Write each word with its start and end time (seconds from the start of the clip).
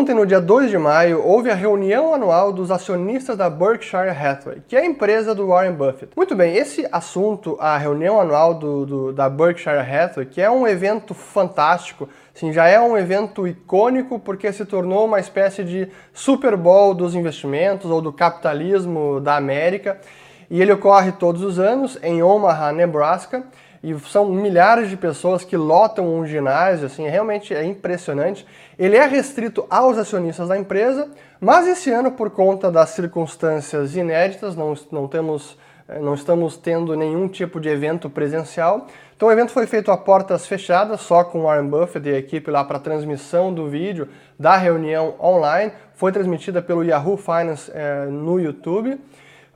Ontem, 0.00 0.14
no 0.14 0.24
dia 0.24 0.40
2 0.40 0.70
de 0.70 0.78
maio, 0.78 1.22
houve 1.22 1.50
a 1.50 1.54
reunião 1.54 2.14
anual 2.14 2.54
dos 2.54 2.70
acionistas 2.70 3.36
da 3.36 3.50
Berkshire 3.50 4.08
Hathaway, 4.08 4.62
que 4.66 4.74
é 4.74 4.80
a 4.80 4.86
empresa 4.86 5.34
do 5.34 5.48
Warren 5.48 5.72
Buffett. 5.72 6.12
Muito 6.16 6.34
bem, 6.34 6.56
esse 6.56 6.88
assunto, 6.90 7.54
a 7.60 7.76
reunião 7.76 8.18
anual 8.18 8.54
do, 8.54 8.86
do, 8.86 9.12
da 9.12 9.28
Berkshire 9.28 9.76
Hathaway, 9.76 10.24
que 10.24 10.40
é 10.40 10.50
um 10.50 10.66
evento 10.66 11.12
fantástico, 11.12 12.08
Sim, 12.32 12.50
já 12.50 12.66
é 12.66 12.80
um 12.80 12.96
evento 12.96 13.46
icônico 13.46 14.18
porque 14.18 14.50
se 14.54 14.64
tornou 14.64 15.04
uma 15.04 15.20
espécie 15.20 15.62
de 15.62 15.86
Super 16.14 16.56
Bowl 16.56 16.94
dos 16.94 17.14
investimentos 17.14 17.90
ou 17.90 18.00
do 18.00 18.10
capitalismo 18.10 19.20
da 19.20 19.36
América. 19.36 20.00
E 20.48 20.62
ele 20.62 20.72
ocorre 20.72 21.12
todos 21.12 21.42
os 21.42 21.58
anos 21.58 21.98
em 22.02 22.22
Omaha, 22.22 22.72
Nebraska, 22.72 23.44
e 23.82 23.98
são 24.00 24.26
milhares 24.26 24.90
de 24.90 24.96
pessoas 24.96 25.42
que 25.44 25.56
lotam 25.56 26.14
um 26.14 26.26
ginásio, 26.26 26.86
assim, 26.86 27.08
realmente 27.08 27.54
é 27.54 27.64
impressionante. 27.64 28.46
Ele 28.78 28.96
é 28.96 29.06
restrito 29.06 29.66
aos 29.70 29.96
acionistas 29.96 30.48
da 30.48 30.58
empresa, 30.58 31.08
mas 31.40 31.66
esse 31.66 31.90
ano, 31.90 32.12
por 32.12 32.30
conta 32.30 32.70
das 32.70 32.90
circunstâncias 32.90 33.96
inéditas, 33.96 34.54
não, 34.54 34.74
não 34.90 35.08
temos 35.08 35.56
é, 35.90 35.98
não 35.98 36.14
estamos 36.14 36.56
tendo 36.56 36.94
nenhum 36.94 37.26
tipo 37.26 37.58
de 37.58 37.68
evento 37.68 38.08
presencial. 38.08 38.86
Então 39.16 39.28
o 39.28 39.32
evento 39.32 39.50
foi 39.50 39.66
feito 39.66 39.90
a 39.90 39.96
portas 39.96 40.46
fechadas, 40.46 41.00
só 41.00 41.24
com 41.24 41.42
Warren 41.42 41.66
Buffett 41.66 42.08
e 42.08 42.14
a 42.14 42.18
equipe 42.18 42.48
lá 42.48 42.62
para 42.62 42.78
transmissão 42.78 43.52
do 43.52 43.68
vídeo 43.68 44.08
da 44.38 44.56
reunião 44.56 45.16
online. 45.20 45.72
Foi 45.94 46.12
transmitida 46.12 46.62
pelo 46.62 46.84
Yahoo 46.84 47.16
Finance 47.16 47.72
é, 47.74 48.06
no 48.06 48.38
YouTube. 48.38 49.00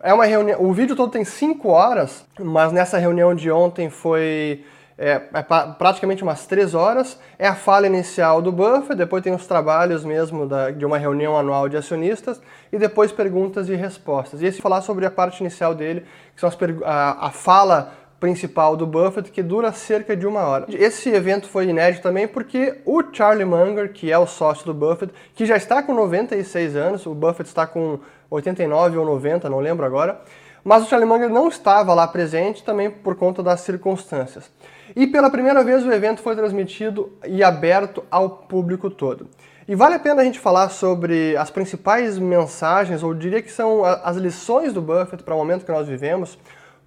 É 0.05 0.13
uma 0.13 0.27
reunião. 0.27 0.63
O 0.63 0.71
vídeo 0.71 0.95
todo 0.95 1.11
tem 1.11 1.25
5 1.25 1.67
horas, 1.67 2.27
mas 2.39 2.71
nessa 2.71 2.99
reunião 2.99 3.35
de 3.35 3.51
ontem 3.51 3.89
foi 3.89 4.63
é, 4.99 5.13
é 5.33 5.43
praticamente 5.79 6.23
umas 6.23 6.47
três 6.47 6.75
horas. 6.75 7.19
É 7.39 7.49
a 7.49 7.55
fala 7.55 7.87
inicial 7.87 8.43
do 8.43 8.53
Buffett, 8.53 8.97
depois 8.97 9.23
tem 9.23 9.33
os 9.33 9.47
trabalhos 9.47 10.05
mesmo 10.05 10.47
da, 10.47 10.71
de 10.71 10.85
uma 10.85 10.99
reunião 10.99 11.39
anual 11.39 11.71
de 11.71 11.79
acionistas 11.79 12.39
e 12.71 12.77
depois 12.77 13.13
perguntas 13.13 13.71
e 13.71 13.75
respostas. 13.75 14.43
E 14.43 14.47
esse 14.47 14.61
falar 14.61 14.83
sobre 14.83 15.07
a 15.07 15.11
parte 15.11 15.41
inicial 15.41 15.75
dele, 15.75 16.05
que 16.35 16.41
são 16.43 16.51
as, 16.51 16.59
a, 16.85 17.29
a 17.29 17.31
fala 17.31 17.95
principal 18.21 18.77
do 18.77 18.87
Buffett, 18.87 19.31
que 19.31 19.43
dura 19.43 19.73
cerca 19.73 20.17
de 20.17 20.27
uma 20.27 20.41
hora. 20.45 20.67
Esse 20.69 21.11
evento 21.11 21.49
foi 21.49 21.67
inédito 21.69 22.03
também 22.03 22.27
porque 22.27 22.81
o 22.85 23.03
Charlie 23.13 23.45
Munger, 23.45 23.93
que 23.93 24.11
é 24.11 24.19
o 24.19 24.27
sócio 24.27 24.65
do 24.65 24.75
Buffett, 24.75 25.13
que 25.35 25.45
já 25.45 25.57
está 25.57 25.83
com 25.83 25.93
96 25.95 26.77
anos, 26.77 27.07
o 27.07 27.15
Buffett 27.15 27.49
está 27.49 27.67
com 27.67 27.99
89 28.31 28.97
ou 28.99 29.05
90, 29.05 29.49
não 29.51 29.61
lembro 29.61 29.85
agora, 29.85 30.21
mas 30.65 30.83
o 30.83 30.87
Charlie 30.89 31.09
Munger 31.09 31.29
não 31.29 31.49
estava 31.49 31.93
lá 31.93 32.09
presente 32.09 32.65
também 32.65 32.91
por 32.91 33.15
conta 33.17 33.43
das 33.43 33.61
circunstâncias. 33.61 34.51
E 34.97 35.07
pela 35.07 35.31
primeira 35.31 35.63
vez 35.63 35.85
o 35.85 35.93
evento 35.93 36.23
foi 36.23 36.35
transmitido 36.35 37.13
e 37.27 37.43
aberto 37.43 38.03
ao 38.11 38.31
público 38.31 38.89
todo. 38.89 39.29
E 39.67 39.75
vale 39.75 39.95
a 39.95 39.99
pena 39.99 40.21
a 40.21 40.25
gente 40.25 40.39
falar 40.39 40.69
sobre 40.69 41.37
as 41.37 41.51
principais 41.51 42.19
mensagens, 42.19 43.03
ou 43.03 43.15
diria 43.15 43.41
que 43.41 43.51
são 43.51 43.85
as 43.85 44.17
lições 44.17 44.73
do 44.73 44.83
Buffett 44.83 45.23
para 45.23 45.35
o 45.35 45.39
momento 45.39 45.65
que 45.65 45.73
nós 45.73 45.89
vivemos, 45.89 46.39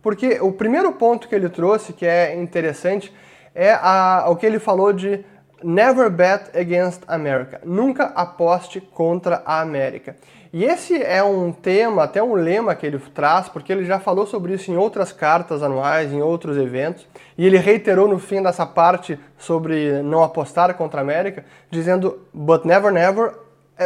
porque 0.07 0.39
o 0.39 0.53
primeiro 0.53 0.93
ponto 0.93 1.27
que 1.27 1.35
ele 1.35 1.49
trouxe, 1.49 1.91
que 1.91 2.05
é 2.05 2.33
interessante, 2.33 3.13
é 3.53 3.73
a, 3.73 4.23
o 4.29 4.37
que 4.37 4.45
ele 4.45 4.57
falou 4.57 4.93
de 4.93 5.25
Never 5.61 6.09
bet 6.09 6.57
against 6.57 7.01
America. 7.09 7.59
Nunca 7.65 8.05
aposte 8.15 8.79
contra 8.79 9.43
a 9.45 9.59
América. 9.59 10.15
E 10.53 10.63
esse 10.63 11.03
é 11.03 11.21
um 11.21 11.51
tema, 11.51 12.05
até 12.05 12.23
um 12.23 12.35
lema 12.35 12.73
que 12.73 12.85
ele 12.85 12.97
traz, 13.13 13.49
porque 13.49 13.69
ele 13.69 13.83
já 13.83 13.99
falou 13.99 14.25
sobre 14.25 14.53
isso 14.53 14.71
em 14.71 14.77
outras 14.77 15.11
cartas 15.11 15.61
anuais, 15.61 16.13
em 16.13 16.21
outros 16.21 16.55
eventos, 16.55 17.05
e 17.37 17.45
ele 17.45 17.57
reiterou 17.57 18.07
no 18.07 18.17
fim 18.17 18.41
dessa 18.41 18.65
parte 18.65 19.19
sobre 19.37 20.01
não 20.03 20.23
apostar 20.23 20.73
contra 20.75 21.01
a 21.01 21.03
América, 21.03 21.43
dizendo: 21.69 22.17
But 22.33 22.63
never, 22.63 22.93
never 22.93 23.33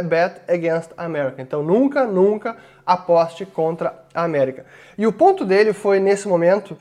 bet 0.04 0.42
against 0.48 0.92
America. 0.98 1.42
Então 1.42 1.64
nunca, 1.64 2.06
nunca 2.06 2.58
aposte 2.86 3.44
contra 3.44 4.01
a 4.14 4.24
América. 4.24 4.66
E 4.98 5.08
o 5.08 5.12
ponto 5.12 5.46
dele 5.46 5.74
foi 5.74 6.00
nesse 6.00 6.28
momento 6.28 6.78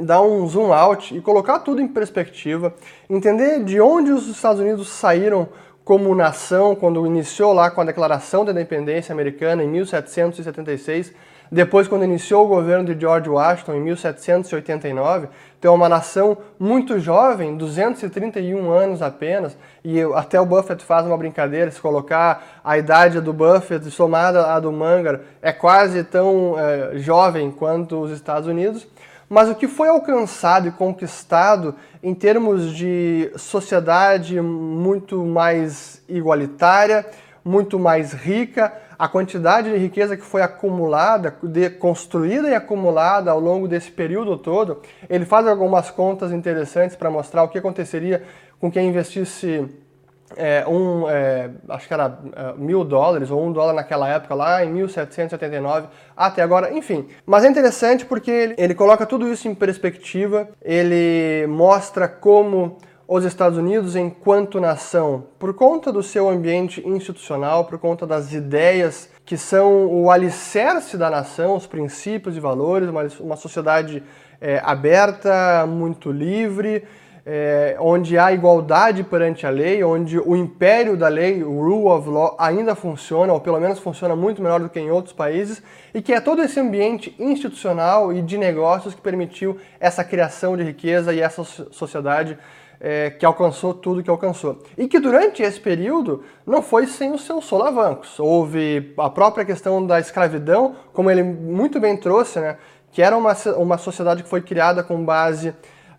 dar 0.00 0.22
um 0.22 0.46
zoom 0.46 0.72
out 0.72 1.14
e 1.16 1.20
colocar 1.20 1.58
tudo 1.60 1.80
em 1.80 1.88
perspectiva, 1.88 2.74
entender 3.10 3.62
de 3.62 3.80
onde 3.80 4.10
os 4.10 4.28
Estados 4.28 4.60
Unidos 4.60 4.88
saíram 4.88 5.48
como 5.84 6.14
nação 6.14 6.74
quando 6.74 7.06
iniciou 7.06 7.52
lá 7.52 7.70
com 7.70 7.80
a 7.80 7.84
Declaração 7.84 8.44
da 8.44 8.52
Independência 8.52 9.12
Americana 9.12 9.62
em 9.64 9.68
1776, 9.68 11.12
depois 11.52 11.86
quando 11.86 12.06
iniciou 12.06 12.46
o 12.46 12.48
governo 12.48 12.82
de 12.82 12.98
George 12.98 13.28
Washington 13.28 13.74
em 13.74 13.80
1789, 13.82 15.28
então 15.58 15.74
uma 15.74 15.86
nação 15.86 16.38
muito 16.58 16.98
jovem, 16.98 17.58
231 17.58 18.70
anos 18.70 19.02
apenas, 19.02 19.54
e 19.84 20.00
até 20.14 20.40
o 20.40 20.46
Buffett 20.46 20.82
faz 20.82 21.04
uma 21.04 21.18
brincadeira, 21.18 21.70
se 21.70 21.78
colocar 21.78 22.60
a 22.64 22.78
idade 22.78 23.20
do 23.20 23.34
Buffett 23.34 23.90
somada 23.90 24.46
à 24.46 24.58
do 24.58 24.72
Munger, 24.72 25.20
é 25.42 25.52
quase 25.52 26.02
tão 26.04 26.58
é, 26.58 26.96
jovem 26.96 27.50
quanto 27.50 28.00
os 28.00 28.10
Estados 28.10 28.48
Unidos, 28.48 28.88
mas 29.28 29.50
o 29.50 29.54
que 29.54 29.68
foi 29.68 29.88
alcançado 29.88 30.68
e 30.68 30.70
conquistado 30.70 31.74
em 32.02 32.14
termos 32.14 32.74
de 32.74 33.30
sociedade 33.36 34.40
muito 34.40 35.22
mais 35.26 36.02
igualitária, 36.08 37.04
muito 37.44 37.78
mais 37.78 38.12
rica, 38.12 38.72
a 38.98 39.08
quantidade 39.08 39.70
de 39.70 39.76
riqueza 39.76 40.16
que 40.16 40.24
foi 40.24 40.42
acumulada, 40.42 41.36
de, 41.42 41.70
construída 41.70 42.48
e 42.48 42.54
acumulada 42.54 43.30
ao 43.30 43.40
longo 43.40 43.66
desse 43.66 43.90
período 43.90 44.36
todo, 44.38 44.80
ele 45.08 45.24
faz 45.24 45.46
algumas 45.46 45.90
contas 45.90 46.32
interessantes 46.32 46.94
para 46.96 47.10
mostrar 47.10 47.42
o 47.42 47.48
que 47.48 47.58
aconteceria 47.58 48.22
com 48.60 48.70
quem 48.70 48.88
investisse 48.88 49.68
é, 50.36 50.64
um, 50.66 51.08
é, 51.08 51.50
acho 51.68 51.86
que 51.86 51.94
era 51.94 52.18
é, 52.34 52.52
mil 52.56 52.84
dólares 52.84 53.30
ou 53.30 53.44
um 53.44 53.52
dólar 53.52 53.72
naquela 53.72 54.08
época, 54.08 54.34
lá 54.34 54.64
em 54.64 54.70
1789 54.70 55.88
até 56.16 56.42
agora, 56.42 56.72
enfim. 56.72 57.06
Mas 57.26 57.44
é 57.44 57.48
interessante 57.48 58.04
porque 58.06 58.30
ele, 58.30 58.54
ele 58.56 58.74
coloca 58.74 59.04
tudo 59.04 59.30
isso 59.30 59.48
em 59.48 59.54
perspectiva, 59.54 60.48
ele 60.62 61.46
mostra 61.48 62.08
como 62.08 62.78
os 63.12 63.26
Estados 63.26 63.58
Unidos, 63.58 63.94
enquanto 63.94 64.58
nação, 64.58 65.24
por 65.38 65.52
conta 65.52 65.92
do 65.92 66.02
seu 66.02 66.30
ambiente 66.30 66.82
institucional, 66.88 67.66
por 67.66 67.78
conta 67.78 68.06
das 68.06 68.32
ideias 68.32 69.10
que 69.26 69.36
são 69.36 69.86
o 69.86 70.10
alicerce 70.10 70.96
da 70.96 71.10
nação, 71.10 71.54
os 71.54 71.66
princípios 71.66 72.38
e 72.38 72.40
valores, 72.40 72.88
uma, 72.88 73.06
uma 73.20 73.36
sociedade 73.36 74.02
é, 74.40 74.62
aberta, 74.64 75.66
muito 75.66 76.10
livre, 76.10 76.84
é, 77.26 77.76
onde 77.78 78.16
há 78.16 78.32
igualdade 78.32 79.04
perante 79.04 79.46
a 79.46 79.50
lei, 79.50 79.84
onde 79.84 80.18
o 80.18 80.34
império 80.34 80.96
da 80.96 81.08
lei, 81.08 81.44
o 81.44 81.60
rule 81.60 81.88
of 81.88 82.08
law, 82.08 82.34
ainda 82.40 82.74
funciona, 82.74 83.30
ou 83.30 83.40
pelo 83.40 83.60
menos 83.60 83.78
funciona 83.78 84.16
muito 84.16 84.42
melhor 84.42 84.58
do 84.58 84.70
que 84.70 84.80
em 84.80 84.90
outros 84.90 85.14
países, 85.14 85.62
e 85.92 86.00
que 86.00 86.14
é 86.14 86.20
todo 86.20 86.40
esse 86.40 86.58
ambiente 86.58 87.14
institucional 87.18 88.10
e 88.10 88.22
de 88.22 88.38
negócios 88.38 88.94
que 88.94 89.02
permitiu 89.02 89.58
essa 89.78 90.02
criação 90.02 90.56
de 90.56 90.62
riqueza 90.62 91.12
e 91.12 91.20
essa 91.20 91.44
sociedade 91.44 92.38
é, 92.84 93.10
que 93.10 93.24
alcançou 93.24 93.72
tudo 93.72 94.02
que 94.02 94.10
alcançou. 94.10 94.58
E 94.76 94.88
que 94.88 94.98
durante 94.98 95.40
esse 95.40 95.60
período 95.60 96.24
não 96.44 96.60
foi 96.60 96.88
sem 96.88 97.12
os 97.12 97.24
seus 97.24 97.44
solavancos. 97.44 98.18
Houve 98.18 98.92
a 98.98 99.08
própria 99.08 99.44
questão 99.44 99.86
da 99.86 100.00
escravidão, 100.00 100.74
como 100.92 101.08
ele 101.08 101.22
muito 101.22 101.78
bem 101.78 101.96
trouxe, 101.96 102.40
né, 102.40 102.56
que 102.90 103.00
era 103.00 103.16
uma, 103.16 103.34
uma 103.56 103.78
sociedade 103.78 104.24
que 104.24 104.28
foi 104.28 104.42
criada 104.42 104.82
com 104.82 105.04
base 105.04 105.54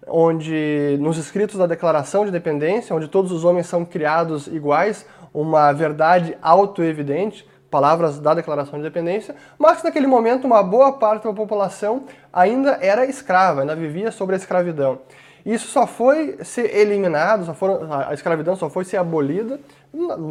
onde 0.06 0.98
nos 1.00 1.18
escritos 1.18 1.58
da 1.58 1.66
Declaração 1.66 2.24
de 2.24 2.30
Independência, 2.30 2.94
onde 2.94 3.08
todos 3.08 3.32
os 3.32 3.46
homens 3.46 3.68
são 3.68 3.86
criados 3.86 4.48
iguais, 4.48 5.06
uma 5.34 5.72
verdade 5.72 6.38
autoevidente, 6.42 7.48
palavras 7.72 8.20
da 8.20 8.34
Declaração 8.34 8.74
de 8.74 8.82
Independência, 8.82 9.34
mas 9.58 9.78
que 9.78 9.86
naquele 9.86 10.06
momento 10.06 10.46
uma 10.46 10.62
boa 10.62 10.92
parte 10.92 11.24
da 11.24 11.34
população 11.34 12.04
ainda 12.34 12.78
era 12.82 13.06
escrava, 13.06 13.62
ainda 13.62 13.76
vivia 13.76 14.12
sobre 14.12 14.36
a 14.36 14.38
escravidão. 14.38 15.00
Isso 15.46 15.68
só 15.68 15.86
foi 15.86 16.38
ser 16.44 16.76
eliminado, 16.76 17.46
só 17.46 17.54
foram, 17.54 17.92
a 17.92 18.14
escravidão 18.14 18.56
só 18.56 18.70
foi 18.70 18.86
ser 18.86 18.98
abolida 18.98 19.60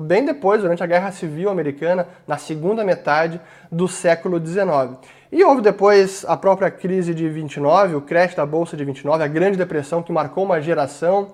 bem 0.03 0.25
depois, 0.25 0.61
durante 0.61 0.83
a 0.83 0.87
Guerra 0.87 1.13
Civil 1.13 1.49
Americana, 1.49 2.09
na 2.27 2.37
segunda 2.37 2.83
metade 2.85 3.41
do 3.71 3.87
século 3.87 4.45
XIX. 4.45 4.99
E 5.31 5.45
houve 5.45 5.63
depois 5.63 6.25
a 6.27 6.37
própria 6.37 6.71
crise 6.71 7.15
de 7.15 7.29
29, 7.29 7.95
o 7.95 8.01
crash 8.01 8.35
da 8.35 8.45
Bolsa 8.45 8.77
de 8.77 8.85
29, 8.85 9.23
a 9.23 9.29
Grande 9.29 9.57
Depressão 9.57 10.03
que 10.03 10.13
marcou 10.13 10.45
uma 10.45 10.61
geração. 10.61 11.29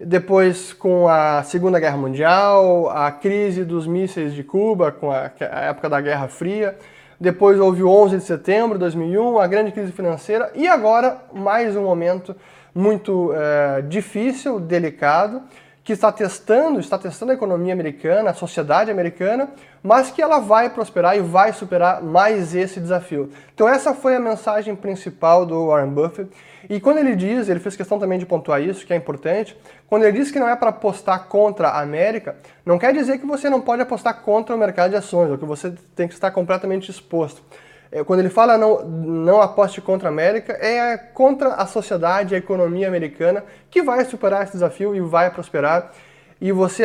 Depois, 0.00 0.72
com 0.72 1.08
a 1.08 1.42
Segunda 1.44 1.80
Guerra 1.80 1.96
Mundial, 1.96 2.90
a 2.90 3.10
crise 3.10 3.64
dos 3.64 3.86
mísseis 3.86 4.34
de 4.34 4.42
Cuba, 4.44 4.92
com 4.92 5.10
a, 5.10 5.30
a 5.40 5.60
época 5.62 5.88
da 5.88 6.00
Guerra 6.00 6.28
Fria. 6.28 6.76
Depois 7.20 7.58
houve 7.58 7.82
o 7.82 7.90
11 7.90 8.18
de 8.18 8.22
setembro 8.22 8.74
de 8.74 8.80
2001, 8.80 9.38
a 9.38 9.46
grande 9.46 9.72
crise 9.72 9.90
financeira. 9.90 10.52
E 10.54 10.68
agora, 10.68 11.18
mais 11.32 11.74
um 11.76 11.82
momento 11.82 12.34
muito 12.78 13.32
é, 13.34 13.82
difícil, 13.82 14.60
delicado, 14.60 15.42
que 15.82 15.92
está 15.92 16.12
testando, 16.12 16.78
está 16.78 16.96
testando 16.96 17.32
a 17.32 17.34
economia 17.34 17.72
americana, 17.72 18.30
a 18.30 18.34
sociedade 18.34 18.88
americana, 18.88 19.48
mas 19.82 20.12
que 20.12 20.22
ela 20.22 20.38
vai 20.38 20.70
prosperar 20.70 21.16
e 21.16 21.20
vai 21.20 21.52
superar 21.52 22.00
mais 22.00 22.54
esse 22.54 22.78
desafio. 22.78 23.32
Então 23.52 23.68
essa 23.68 23.92
foi 23.94 24.14
a 24.14 24.20
mensagem 24.20 24.76
principal 24.76 25.44
do 25.44 25.66
Warren 25.66 25.90
Buffett. 25.90 26.30
E 26.70 26.78
quando 26.78 26.98
ele 26.98 27.16
diz, 27.16 27.48
ele 27.48 27.58
fez 27.58 27.74
questão 27.74 27.98
também 27.98 28.18
de 28.18 28.26
pontuar 28.26 28.62
isso, 28.62 28.86
que 28.86 28.92
é 28.92 28.96
importante, 28.96 29.58
quando 29.88 30.04
ele 30.04 30.16
diz 30.16 30.30
que 30.30 30.38
não 30.38 30.48
é 30.48 30.54
para 30.54 30.70
apostar 30.70 31.24
contra 31.24 31.70
a 31.70 31.80
América, 31.80 32.36
não 32.64 32.78
quer 32.78 32.92
dizer 32.92 33.18
que 33.18 33.26
você 33.26 33.50
não 33.50 33.60
pode 33.60 33.82
apostar 33.82 34.20
contra 34.20 34.54
o 34.54 34.58
mercado 34.58 34.90
de 34.90 34.96
ações, 34.96 35.30
ou 35.30 35.38
que 35.38 35.44
você 35.44 35.72
tem 35.96 36.06
que 36.06 36.14
estar 36.14 36.30
completamente 36.30 36.90
exposto. 36.92 37.42
É, 37.90 38.04
quando 38.04 38.20
ele 38.20 38.28
fala 38.28 38.58
não, 38.58 38.84
não 38.84 39.40
aposte 39.40 39.80
contra 39.80 40.08
a 40.08 40.12
América, 40.12 40.52
é 40.52 40.96
contra 40.96 41.54
a 41.54 41.66
sociedade, 41.66 42.34
a 42.34 42.38
economia 42.38 42.86
americana, 42.86 43.44
que 43.70 43.82
vai 43.82 44.04
superar 44.04 44.42
esse 44.42 44.52
desafio 44.52 44.94
e 44.94 45.00
vai 45.00 45.30
prosperar. 45.30 45.92
E 46.40 46.52
você 46.52 46.84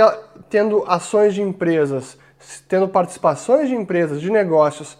tendo 0.49 0.83
ações 0.87 1.33
de 1.33 1.41
empresas, 1.41 2.17
tendo 2.67 2.87
participações 2.87 3.69
de 3.69 3.75
empresas, 3.75 4.21
de 4.21 4.31
negócios 4.31 4.97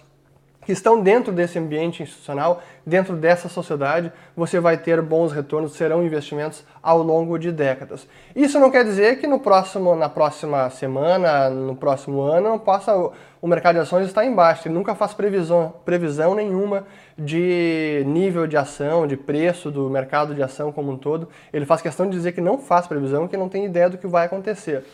que 0.65 0.71
estão 0.71 1.01
dentro 1.01 1.31
desse 1.31 1.59
ambiente 1.59 2.03
institucional, 2.03 2.61
dentro 2.85 3.15
dessa 3.15 3.49
sociedade, 3.49 4.11
você 4.35 4.59
vai 4.59 4.77
ter 4.77 5.01
bons 5.01 5.31
retornos, 5.31 5.73
serão 5.73 6.03
investimentos 6.03 6.63
ao 6.81 7.01
longo 7.01 7.37
de 7.37 7.51
décadas. 7.51 8.07
Isso 8.35 8.59
não 8.59 8.71
quer 8.71 8.83
dizer 8.83 9.19
que 9.19 9.27
no 9.27 9.39
próximo, 9.39 9.95
na 9.95 10.09
próxima 10.09 10.69
semana, 10.69 11.49
no 11.49 11.75
próximo 11.75 12.21
ano, 12.21 12.59
possa 12.59 12.93
o 13.41 13.47
mercado 13.47 13.75
de 13.75 13.81
ações 13.81 14.07
estar 14.07 14.25
embaixo. 14.25 14.67
Ele 14.67 14.75
nunca 14.75 14.95
faz 14.95 15.13
previsão, 15.13 15.73
previsão 15.83 16.33
nenhuma 16.33 16.85
de 17.17 18.03
nível 18.05 18.47
de 18.47 18.55
ação, 18.55 19.05
de 19.05 19.17
preço 19.17 19.69
do 19.69 19.89
mercado 19.89 20.33
de 20.33 20.41
ação 20.41 20.71
como 20.71 20.91
um 20.91 20.97
todo. 20.97 21.27
Ele 21.51 21.65
faz 21.65 21.81
questão 21.81 22.05
de 22.05 22.15
dizer 22.15 22.31
que 22.31 22.41
não 22.41 22.57
faz 22.57 22.87
previsão, 22.87 23.27
que 23.27 23.35
não 23.35 23.49
tem 23.49 23.65
ideia 23.65 23.89
do 23.89 23.97
que 23.97 24.07
vai 24.07 24.25
acontecer. 24.25 24.85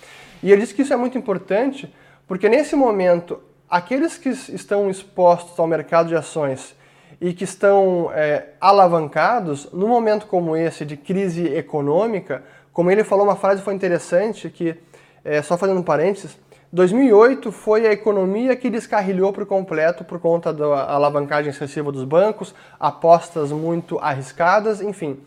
E 0.41 0.51
ele 0.51 0.61
diz 0.61 0.71
que 0.71 0.81
isso 0.81 0.93
é 0.93 0.95
muito 0.95 1.17
importante 1.17 1.93
porque 2.27 2.47
nesse 2.47 2.75
momento 2.75 3.39
aqueles 3.69 4.17
que 4.17 4.29
estão 4.29 4.89
expostos 4.89 5.57
ao 5.59 5.67
mercado 5.67 6.07
de 6.07 6.15
ações 6.15 6.75
e 7.21 7.33
que 7.33 7.43
estão 7.43 8.09
é, 8.13 8.49
alavancados, 8.59 9.69
num 9.71 9.87
momento 9.87 10.25
como 10.25 10.55
esse 10.55 10.85
de 10.85 10.97
crise 10.97 11.47
econômica, 11.47 12.43
como 12.71 12.89
ele 12.89 13.03
falou, 13.03 13.25
uma 13.25 13.35
frase 13.35 13.61
foi 13.61 13.73
interessante, 13.73 14.49
que, 14.49 14.75
é, 15.23 15.41
só 15.41 15.57
fazendo 15.57 15.83
parênteses, 15.83 16.37
2008 16.71 17.51
foi 17.51 17.87
a 17.87 17.91
economia 17.91 18.55
que 18.55 18.69
descarrilhou 18.69 19.33
por 19.33 19.45
completo 19.45 20.03
por 20.03 20.19
conta 20.19 20.53
da 20.53 20.91
alavancagem 20.91 21.49
excessiva 21.49 21.91
dos 21.91 22.03
bancos, 22.03 22.53
apostas 22.79 23.51
muito 23.51 23.97
arriscadas, 23.99 24.79
enfim. 24.79 25.19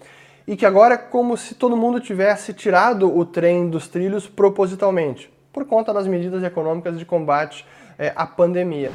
E 0.47 0.57
que 0.57 0.65
agora 0.65 0.95
é 0.95 0.99
como 0.99 1.37
se 1.37 1.57
todo 1.57 1.77
mundo 1.77 2.01
tivesse 2.01 2.55
tirado 2.55 3.15
o 3.17 3.25
trem 3.25 3.69
dos 3.69 3.89
trilhos 3.89 4.29
propositalmente, 4.29 5.33
por 5.53 5.65
conta 5.67 5.93
das 5.93 6.07
medidas 6.07 6.43
econômicas 6.45 6.97
de 6.97 7.05
combate 7.05 7.67
é, 7.99 8.13
a 8.15 8.27
pandemia. 8.27 8.91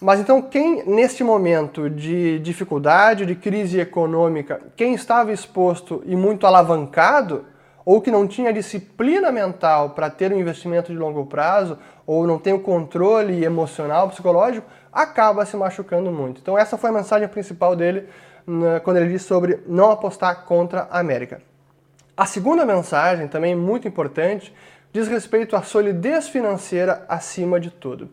Mas 0.00 0.20
então, 0.20 0.42
quem 0.42 0.84
neste 0.84 1.24
momento 1.24 1.88
de 1.88 2.38
dificuldade, 2.40 3.24
de 3.24 3.34
crise 3.34 3.80
econômica, 3.80 4.60
quem 4.76 4.94
estava 4.94 5.32
exposto 5.32 6.02
e 6.04 6.14
muito 6.14 6.46
alavancado, 6.46 7.46
ou 7.84 8.00
que 8.00 8.10
não 8.10 8.26
tinha 8.26 8.52
disciplina 8.52 9.32
mental 9.32 9.90
para 9.90 10.10
ter 10.10 10.32
um 10.32 10.38
investimento 10.38 10.92
de 10.92 10.98
longo 10.98 11.24
prazo, 11.26 11.78
ou 12.06 12.26
não 12.26 12.38
tem 12.38 12.52
o 12.52 12.60
controle 12.60 13.44
emocional, 13.44 14.08
psicológico, 14.08 14.68
acaba 14.92 15.46
se 15.46 15.56
machucando 15.56 16.10
muito. 16.10 16.40
Então, 16.40 16.58
essa 16.58 16.76
foi 16.76 16.90
a 16.90 16.92
mensagem 16.92 17.28
principal 17.28 17.74
dele 17.74 18.08
né, 18.46 18.80
quando 18.80 18.98
ele 18.98 19.10
disse 19.10 19.26
sobre 19.26 19.60
não 19.66 19.90
apostar 19.90 20.44
contra 20.44 20.88
a 20.90 21.00
América. 21.00 21.40
A 22.16 22.26
segunda 22.26 22.64
mensagem, 22.64 23.28
também 23.28 23.54
muito 23.54 23.86
importante, 23.86 24.54
diz 24.96 25.08
respeito 25.08 25.54
à 25.54 25.60
solidez 25.60 26.26
financeira 26.26 27.04
acima 27.06 27.60
de 27.60 27.70
tudo. 27.70 28.08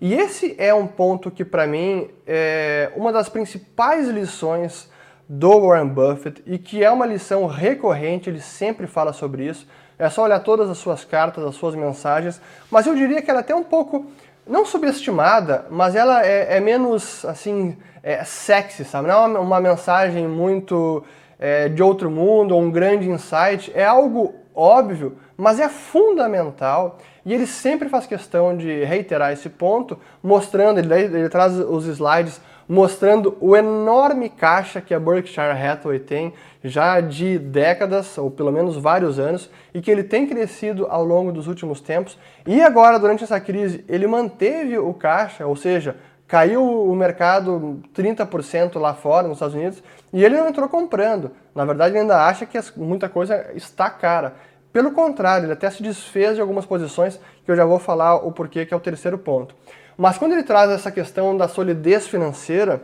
E 0.00 0.14
esse 0.14 0.54
é 0.58 0.72
um 0.72 0.86
ponto 0.86 1.28
que, 1.28 1.44
para 1.44 1.66
mim, 1.66 2.08
é 2.24 2.92
uma 2.94 3.12
das 3.12 3.28
principais 3.28 4.06
lições 4.06 4.88
do 5.28 5.60
Warren 5.60 5.88
Buffett 5.88 6.40
e 6.46 6.56
que 6.56 6.84
é 6.84 6.90
uma 6.90 7.04
lição 7.04 7.46
recorrente, 7.46 8.30
ele 8.30 8.40
sempre 8.40 8.86
fala 8.86 9.12
sobre 9.12 9.44
isso. 9.44 9.66
É 9.98 10.08
só 10.08 10.22
olhar 10.22 10.38
todas 10.38 10.70
as 10.70 10.78
suas 10.78 11.04
cartas, 11.04 11.44
as 11.44 11.56
suas 11.56 11.74
mensagens, 11.74 12.40
mas 12.70 12.86
eu 12.86 12.94
diria 12.94 13.20
que 13.20 13.28
ela 13.28 13.40
é 13.40 13.42
até 13.42 13.54
um 13.54 13.64
pouco, 13.64 14.06
não 14.46 14.64
subestimada, 14.64 15.66
mas 15.68 15.96
ela 15.96 16.24
é, 16.24 16.58
é 16.58 16.60
menos, 16.60 17.24
assim, 17.24 17.76
é, 18.04 18.22
sexy, 18.22 18.84
sabe? 18.84 19.08
Não 19.08 19.14
é 19.14 19.26
uma, 19.26 19.40
uma 19.40 19.60
mensagem 19.60 20.28
muito 20.28 21.02
é, 21.40 21.68
de 21.68 21.82
outro 21.82 22.08
mundo 22.08 22.54
ou 22.54 22.62
um 22.62 22.70
grande 22.70 23.10
insight, 23.10 23.72
é 23.74 23.84
algo 23.84 24.40
óbvio, 24.60 25.16
mas 25.36 25.58
é 25.58 25.68
fundamental 25.68 26.98
e 27.24 27.32
ele 27.32 27.46
sempre 27.46 27.88
faz 27.88 28.06
questão 28.06 28.56
de 28.56 28.84
reiterar 28.84 29.32
esse 29.32 29.48
ponto, 29.48 29.98
mostrando, 30.22 30.78
ele, 30.78 30.94
ele 30.94 31.28
traz 31.28 31.58
os 31.58 31.86
slides 31.86 32.40
mostrando 32.68 33.36
o 33.40 33.56
enorme 33.56 34.28
caixa 34.28 34.80
que 34.80 34.94
a 34.94 35.00
Berkshire 35.00 35.50
Hathaway 35.50 35.98
tem 35.98 36.32
já 36.62 37.00
de 37.00 37.36
décadas, 37.36 38.16
ou 38.16 38.30
pelo 38.30 38.52
menos 38.52 38.76
vários 38.76 39.18
anos, 39.18 39.50
e 39.74 39.80
que 39.80 39.90
ele 39.90 40.04
tem 40.04 40.24
crescido 40.24 40.86
ao 40.88 41.04
longo 41.04 41.32
dos 41.32 41.48
últimos 41.48 41.80
tempos. 41.80 42.16
E 42.46 42.62
agora, 42.62 42.96
durante 42.96 43.24
essa 43.24 43.40
crise, 43.40 43.84
ele 43.88 44.06
manteve 44.06 44.78
o 44.78 44.94
caixa, 44.94 45.44
ou 45.46 45.56
seja, 45.56 45.96
caiu 46.28 46.62
o 46.62 46.94
mercado 46.94 47.82
30% 47.92 48.78
lá 48.78 48.94
fora, 48.94 49.26
nos 49.26 49.38
Estados 49.38 49.56
Unidos, 49.56 49.82
e 50.12 50.24
ele 50.24 50.36
não 50.36 50.48
entrou 50.48 50.68
comprando. 50.68 51.32
Na 51.52 51.64
verdade, 51.64 51.90
ele 51.90 52.02
ainda 52.02 52.24
acha 52.24 52.46
que 52.46 52.56
muita 52.76 53.08
coisa 53.08 53.50
está 53.52 53.90
cara. 53.90 54.34
Pelo 54.72 54.92
contrário, 54.92 55.46
ele 55.46 55.52
até 55.52 55.68
se 55.68 55.82
desfez 55.82 56.36
de 56.36 56.40
algumas 56.40 56.64
posições 56.64 57.20
que 57.44 57.50
eu 57.50 57.56
já 57.56 57.64
vou 57.64 57.78
falar 57.78 58.16
o 58.16 58.30
porquê, 58.30 58.64
que 58.64 58.72
é 58.72 58.76
o 58.76 58.80
terceiro 58.80 59.18
ponto. 59.18 59.54
Mas 59.96 60.16
quando 60.16 60.32
ele 60.32 60.42
traz 60.42 60.70
essa 60.70 60.90
questão 60.90 61.36
da 61.36 61.48
solidez 61.48 62.06
financeira, 62.06 62.82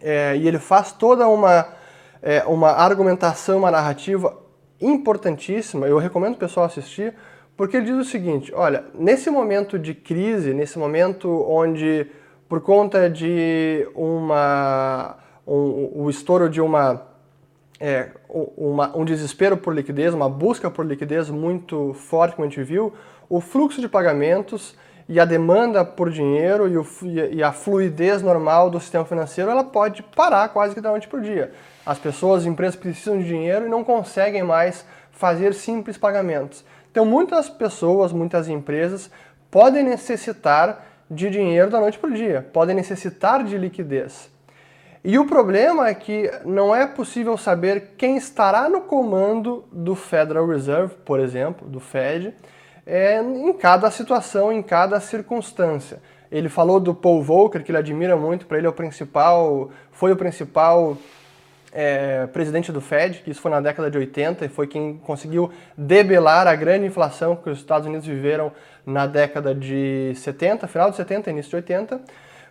é, 0.00 0.36
e 0.36 0.46
ele 0.46 0.58
faz 0.58 0.92
toda 0.92 1.26
uma, 1.26 1.66
é, 2.22 2.44
uma 2.44 2.70
argumentação, 2.70 3.58
uma 3.58 3.70
narrativa 3.70 4.36
importantíssima, 4.80 5.86
eu 5.86 5.98
recomendo 5.98 6.34
o 6.34 6.38
pessoal 6.38 6.66
assistir, 6.66 7.14
porque 7.56 7.78
ele 7.78 7.86
diz 7.86 7.96
o 7.96 8.04
seguinte: 8.04 8.52
olha, 8.54 8.84
nesse 8.94 9.30
momento 9.30 9.78
de 9.78 9.94
crise, 9.94 10.52
nesse 10.52 10.78
momento 10.78 11.44
onde, 11.48 12.06
por 12.48 12.60
conta 12.60 13.08
de 13.08 13.88
uma, 13.94 15.16
um, 15.46 16.02
o 16.02 16.10
estouro 16.10 16.50
de 16.50 16.60
uma 16.60 17.02
é, 17.80 18.10
uma, 18.28 18.96
um 18.96 19.04
desespero 19.04 19.56
por 19.56 19.74
liquidez, 19.74 20.14
uma 20.14 20.28
busca 20.28 20.70
por 20.70 20.86
liquidez 20.86 21.28
muito 21.30 21.92
forte, 21.94 22.34
como 22.34 22.46
a 22.46 22.48
gente 22.48 22.62
viu, 22.62 22.92
o 23.28 23.40
fluxo 23.40 23.80
de 23.80 23.88
pagamentos 23.88 24.74
e 25.08 25.20
a 25.20 25.24
demanda 25.24 25.84
por 25.84 26.10
dinheiro 26.10 26.68
e, 26.68 26.76
o, 26.76 26.86
e 27.30 27.42
a 27.42 27.52
fluidez 27.52 28.22
normal 28.22 28.70
do 28.70 28.80
sistema 28.80 29.04
financeiro 29.04 29.50
ela 29.50 29.62
pode 29.62 30.02
parar 30.02 30.48
quase 30.48 30.74
que 30.74 30.80
da 30.80 30.90
noite 30.90 31.06
para 31.06 31.18
o 31.18 31.22
dia. 31.22 31.52
As 31.84 31.98
pessoas, 31.98 32.42
as 32.42 32.46
empresas 32.46 32.76
precisam 32.76 33.18
de 33.18 33.24
dinheiro 33.24 33.66
e 33.66 33.68
não 33.68 33.84
conseguem 33.84 34.42
mais 34.42 34.84
fazer 35.12 35.54
simples 35.54 35.96
pagamentos. 35.96 36.64
Então, 36.90 37.04
muitas 37.04 37.48
pessoas, 37.48 38.12
muitas 38.12 38.48
empresas 38.48 39.10
podem 39.50 39.84
necessitar 39.84 40.84
de 41.10 41.30
dinheiro 41.30 41.70
da 41.70 41.78
noite 41.78 41.98
para 41.98 42.10
o 42.10 42.14
dia, 42.14 42.48
podem 42.52 42.74
necessitar 42.74 43.44
de 43.44 43.56
liquidez. 43.56 44.30
E 45.08 45.20
o 45.20 45.24
problema 45.24 45.86
é 45.86 45.94
que 45.94 46.28
não 46.44 46.74
é 46.74 46.84
possível 46.84 47.38
saber 47.38 47.92
quem 47.96 48.16
estará 48.16 48.68
no 48.68 48.80
comando 48.80 49.64
do 49.70 49.94
Federal 49.94 50.44
Reserve, 50.48 50.96
por 51.04 51.20
exemplo, 51.20 51.68
do 51.68 51.78
Fed, 51.78 52.34
é, 52.84 53.22
em 53.22 53.52
cada 53.52 53.88
situação, 53.88 54.52
em 54.52 54.60
cada 54.64 54.98
circunstância. 54.98 56.02
Ele 56.28 56.48
falou 56.48 56.80
do 56.80 56.92
Paul 56.92 57.22
Volcker, 57.22 57.62
que 57.62 57.70
ele 57.70 57.78
admira 57.78 58.16
muito, 58.16 58.46
para 58.46 58.58
ele 58.58 58.66
é 58.66 58.68
o 58.68 58.72
principal, 58.72 59.70
foi 59.92 60.10
o 60.10 60.16
principal 60.16 60.98
é, 61.70 62.26
presidente 62.26 62.72
do 62.72 62.80
Fed, 62.80 63.20
que 63.22 63.30
isso 63.30 63.40
foi 63.40 63.52
na 63.52 63.60
década 63.60 63.88
de 63.88 63.96
80 63.96 64.44
e 64.44 64.48
foi 64.48 64.66
quem 64.66 64.96
conseguiu 64.96 65.52
debelar 65.78 66.48
a 66.48 66.56
grande 66.56 66.84
inflação 66.84 67.36
que 67.36 67.48
os 67.48 67.58
Estados 67.58 67.86
Unidos 67.86 68.08
viveram 68.08 68.50
na 68.84 69.06
década 69.06 69.54
de 69.54 70.12
70, 70.16 70.66
final 70.66 70.90
de 70.90 70.96
70, 70.96 71.30
início 71.30 71.50
de 71.50 71.56
80. 71.56 72.00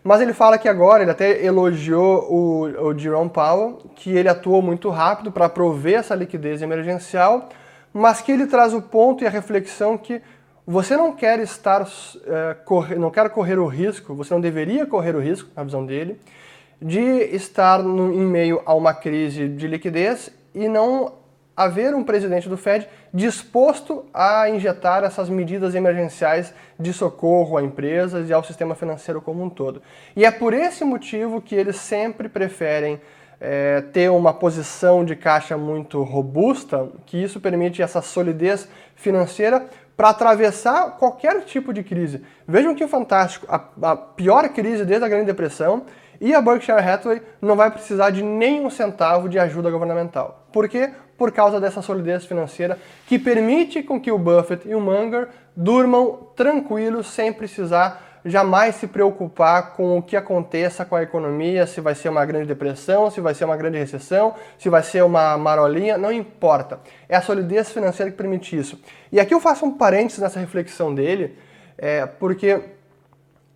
Mas 0.05 0.21
ele 0.21 0.33
fala 0.33 0.59
que 0.59 0.69
agora, 0.69 1.01
ele 1.01 1.09
até 1.09 1.43
elogiou 1.43 2.31
o, 2.31 2.89
o 2.89 2.95
Jerome 2.95 3.27
Powell, 3.27 3.79
que 3.95 4.11
ele 4.11 4.29
atuou 4.29 4.61
muito 4.61 4.87
rápido 4.91 5.31
para 5.31 5.49
prover 5.49 5.95
essa 5.95 6.13
liquidez 6.13 6.61
emergencial, 6.61 7.49
mas 7.91 8.21
que 8.21 8.31
ele 8.31 8.45
traz 8.45 8.71
o 8.71 8.83
ponto 8.83 9.23
e 9.23 9.27
a 9.27 9.31
reflexão 9.31 9.97
que 9.97 10.21
você 10.63 10.95
não 10.95 11.11
quer 11.11 11.39
estar, 11.39 11.87
é, 12.27 12.53
correr, 12.53 12.99
não 12.99 13.09
quer 13.09 13.27
correr 13.31 13.57
o 13.57 13.65
risco, 13.65 14.13
você 14.13 14.31
não 14.31 14.39
deveria 14.39 14.85
correr 14.85 15.15
o 15.15 15.19
risco, 15.19 15.49
na 15.55 15.63
visão 15.63 15.83
dele, 15.83 16.19
de 16.79 16.99
estar 16.99 17.81
no, 17.81 18.13
em 18.13 18.27
meio 18.27 18.61
a 18.63 18.75
uma 18.75 18.93
crise 18.93 19.47
de 19.47 19.67
liquidez 19.67 20.29
e 20.53 20.69
não 20.69 21.13
haver 21.55 21.95
um 21.95 22.03
presidente 22.03 22.49
do 22.49 22.57
Fed 22.57 22.87
disposto 23.13 24.05
a 24.13 24.49
injetar 24.49 25.03
essas 25.03 25.29
medidas 25.29 25.73
emergenciais 25.73 26.53
de 26.79 26.91
socorro 26.91 27.57
a 27.57 27.63
empresas 27.63 28.29
e 28.29 28.33
ao 28.33 28.43
sistema 28.43 28.75
financeiro 28.75 29.21
como 29.21 29.43
um 29.43 29.49
todo. 29.49 29.81
E 30.15 30.25
é 30.25 30.31
por 30.31 30.53
esse 30.53 30.83
motivo 30.83 31.41
que 31.41 31.55
eles 31.55 31.77
sempre 31.77 32.27
preferem 32.27 32.99
é, 33.39 33.81
ter 33.81 34.09
uma 34.09 34.33
posição 34.33 35.03
de 35.03 35.15
caixa 35.15 35.57
muito 35.57 36.01
robusta, 36.03 36.89
que 37.05 37.21
isso 37.21 37.39
permite 37.39 37.81
essa 37.81 38.01
solidez 38.01 38.67
financeira 38.95 39.65
para 39.95 40.09
atravessar 40.09 40.97
qualquer 40.97 41.41
tipo 41.45 41.73
de 41.73 41.83
crise. 41.83 42.21
Vejam 42.47 42.75
que 42.75 42.87
fantástico, 42.87 43.45
a, 43.49 43.63
a, 43.91 43.95
pior 43.95 44.47
crise 44.49 44.85
desde 44.85 45.05
a 45.05 45.09
Grande 45.09 45.25
Depressão 45.25 45.83
e 46.19 46.33
a 46.33 46.41
Berkshire 46.41 46.79
Hathaway 46.79 47.21
não 47.41 47.55
vai 47.55 47.71
precisar 47.71 48.09
de 48.09 48.21
nenhum 48.21 48.69
centavo 48.69 49.29
de 49.29 49.39
ajuda 49.39 49.71
governamental. 49.71 50.47
Por 50.51 50.67
quê? 50.67 50.91
Por 51.17 51.31
causa 51.31 51.59
dessa 51.59 51.81
solidez 51.81 52.25
financeira 52.25 52.77
que 53.07 53.17
permite 53.17 53.81
com 53.81 53.99
que 53.99 54.11
o 54.11 54.17
Buffett 54.17 54.67
e 54.67 54.75
o 54.75 54.81
Munger 54.81 55.29
durmam 55.55 56.27
tranquilos 56.35 57.07
sem 57.07 57.31
precisar 57.31 58.05
jamais 58.25 58.75
se 58.75 58.87
preocupar 58.87 59.73
com 59.73 59.99
o 59.99 60.01
que 60.01 60.17
aconteça 60.17 60.83
com 60.83 60.95
a 60.95 61.03
economia, 61.03 61.67
se 61.67 61.79
vai 61.79 61.93
ser 61.93 62.09
uma 62.09 62.25
grande 62.25 62.47
depressão, 62.47 63.11
se 63.11 63.21
vai 63.21 63.35
ser 63.35 63.45
uma 63.45 63.55
grande 63.55 63.77
recessão, 63.77 64.33
se 64.57 64.67
vai 64.67 64.81
ser 64.81 65.03
uma 65.03 65.37
marolinha, 65.37 65.95
não 65.95 66.11
importa. 66.11 66.79
É 67.07 67.15
a 67.15 67.21
solidez 67.21 67.71
financeira 67.71 68.09
que 68.09 68.17
permite 68.17 68.57
isso. 68.57 68.81
E 69.11 69.19
aqui 69.19 69.31
eu 69.31 69.39
faço 69.39 69.63
um 69.63 69.77
parênteses 69.77 70.19
nessa 70.19 70.39
reflexão 70.39 70.93
dele, 70.93 71.37
é, 71.77 72.07
porque 72.07 72.59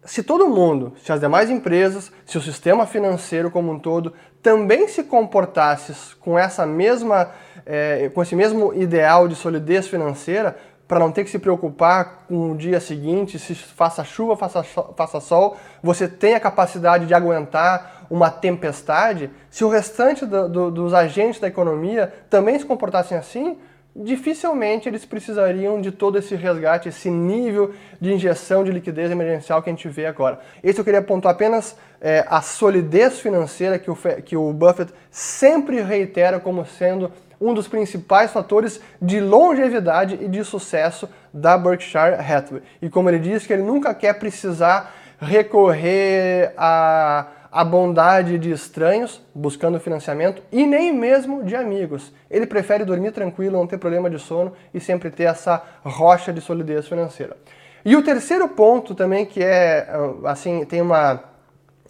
se 0.05 0.23
todo 0.23 0.47
mundo, 0.47 0.93
se 1.03 1.11
as 1.11 1.19
demais 1.19 1.49
empresas, 1.49 2.11
se 2.25 2.37
o 2.37 2.41
sistema 2.41 2.85
financeiro 2.85 3.51
como 3.51 3.71
um 3.71 3.79
todo 3.79 4.13
também 4.41 4.87
se 4.87 5.03
comportasse 5.03 6.15
com 6.17 6.39
essa 6.39 6.65
mesma, 6.65 7.31
é, 7.65 8.09
com 8.09 8.21
esse 8.21 8.35
mesmo 8.35 8.73
ideal 8.73 9.27
de 9.27 9.35
solidez 9.35 9.87
financeira, 9.87 10.55
para 10.87 10.99
não 10.99 11.11
ter 11.11 11.23
que 11.23 11.29
se 11.29 11.37
preocupar 11.37 12.25
com 12.27 12.51
o 12.51 12.57
dia 12.57 12.79
seguinte, 12.79 13.37
se 13.37 13.53
faça 13.53 14.03
chuva, 14.03 14.35
faça, 14.35 14.63
faça 14.63 15.19
sol, 15.19 15.55
você 15.83 16.07
tem 16.07 16.33
a 16.33 16.39
capacidade 16.39 17.05
de 17.05 17.13
aguentar 17.13 18.07
uma 18.09 18.31
tempestade, 18.31 19.29
se 19.51 19.63
o 19.63 19.69
restante 19.69 20.25
do, 20.25 20.49
do, 20.49 20.71
dos 20.71 20.93
agentes 20.95 21.39
da 21.39 21.47
economia 21.47 22.11
também 22.27 22.57
se 22.57 22.65
comportassem 22.65 23.15
assim, 23.15 23.59
dificilmente 23.95 24.87
eles 24.87 25.05
precisariam 25.05 25.81
de 25.81 25.91
todo 25.91 26.17
esse 26.17 26.35
resgate, 26.35 26.89
esse 26.89 27.09
nível 27.09 27.73
de 27.99 28.13
injeção 28.13 28.63
de 28.63 28.71
liquidez 28.71 29.11
emergencial 29.11 29.61
que 29.61 29.69
a 29.69 29.73
gente 29.73 29.89
vê 29.89 30.05
agora. 30.05 30.39
Esse 30.63 30.79
eu 30.79 30.85
queria 30.85 30.99
apontar 30.99 31.31
apenas 31.31 31.75
é, 31.99 32.25
a 32.27 32.41
solidez 32.41 33.19
financeira 33.19 33.77
que 33.77 33.91
o, 33.91 33.97
que 34.23 34.37
o 34.37 34.53
Buffett 34.53 34.93
sempre 35.11 35.81
reitera 35.81 36.39
como 36.39 36.65
sendo 36.65 37.11
um 37.41 37.53
dos 37.53 37.67
principais 37.67 38.31
fatores 38.31 38.81
de 39.01 39.19
longevidade 39.19 40.17
e 40.21 40.27
de 40.27 40.43
sucesso 40.43 41.09
da 41.33 41.57
Berkshire 41.57 42.15
Hathaway. 42.15 42.61
E 42.81 42.89
como 42.89 43.09
ele 43.09 43.19
diz 43.19 43.45
que 43.45 43.53
ele 43.53 43.63
nunca 43.63 43.93
quer 43.93 44.19
precisar 44.19 44.93
recorrer 45.19 46.53
à, 46.57 47.27
à 47.51 47.63
bondade 47.63 48.37
de 48.37 48.51
estranhos 48.51 49.21
buscando 49.33 49.79
financiamento 49.79 50.41
e 50.51 50.65
nem 50.65 50.93
mesmo 50.93 51.43
de 51.43 51.55
amigos. 51.55 52.13
Ele 52.29 52.45
prefere 52.45 52.85
dormir 52.85 53.11
tranquilo, 53.11 53.57
não 53.57 53.67
ter 53.67 53.77
problema 53.77 54.09
de 54.09 54.19
sono 54.19 54.53
e 54.73 54.79
sempre 54.79 55.09
ter 55.09 55.23
essa 55.23 55.61
rocha 55.83 56.31
de 56.31 56.41
solidez 56.41 56.87
financeira. 56.87 57.35
E 57.83 57.95
o 57.95 58.03
terceiro 58.03 58.47
ponto 58.49 58.93
também 58.93 59.25
que 59.25 59.43
é 59.43 59.87
assim 60.25 60.65
tem 60.65 60.81
uma 60.81 61.23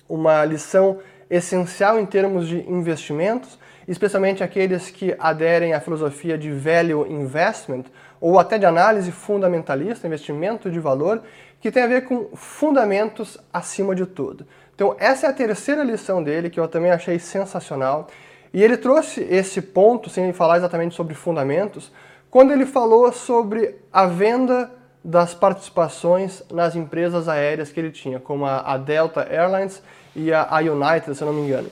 uma 0.08 0.44
lição 0.44 1.00
essencial 1.30 2.00
em 2.00 2.06
termos 2.06 2.48
de 2.48 2.68
investimentos 2.70 3.60
especialmente 3.90 4.44
aqueles 4.44 4.92
que 4.92 5.16
aderem 5.18 5.74
à 5.74 5.82
filosofia 5.82 6.38
de 6.38 6.52
value 6.52 7.08
investment 7.12 7.86
ou 8.22 8.38
até 8.38 8.60
de 8.60 8.66
análise 8.68 9.12
fundamentalista, 9.12 10.06
investimento 10.06 10.70
de 10.70 10.80
valor, 10.80 11.24
que 11.60 11.72
tem 11.72 11.82
a 11.82 11.88
ver 11.88 12.06
com 12.06 12.30
fundamentos 12.36 13.40
acima 13.52 13.96
de 13.96 14.06
tudo. 14.06 14.46
Então, 14.80 14.96
essa 14.98 15.28
é 15.28 15.30
a 15.30 15.34
terceira 15.34 15.84
lição 15.84 16.24
dele, 16.24 16.50
que 16.50 16.58
eu 16.58 16.66
também 16.66 16.90
achei 16.90 17.20
sensacional. 17.20 18.08
E 18.54 18.64
ele 18.64 18.78
trouxe 18.78 19.20
esse 19.30 19.62
ponto, 19.62 20.10
sem 20.10 20.32
falar 20.32 20.56
exatamente 20.56 20.96
sobre 20.96 21.14
fundamentos, 21.14 21.92
quando 22.32 22.54
ele 22.54 22.66
falou 22.66 23.12
sobre 23.12 23.76
a 23.92 24.06
venda 24.06 24.72
das 25.04 25.34
participações 25.34 26.42
nas 26.50 26.78
empresas 26.78 27.28
aéreas 27.28 27.74
que 27.74 27.78
ele 27.82 27.92
tinha, 27.92 28.22
como 28.22 28.46
a 28.46 28.78
Delta 28.78 29.28
Airlines 29.30 29.84
e 30.16 30.32
a 30.32 30.60
United, 30.60 31.14
se 31.14 31.26
não 31.26 31.34
me 31.34 31.42
engano. 31.42 31.70